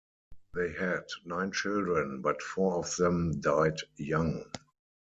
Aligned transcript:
They 0.55 0.71
had 0.73 1.05
nine 1.25 1.51
children 1.51 2.23
but 2.23 2.41
four 2.41 2.77
of 2.79 2.95
them 2.95 3.39
died 3.39 3.77
young. 3.97 4.45